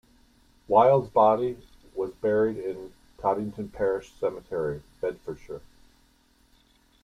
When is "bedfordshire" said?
4.99-5.61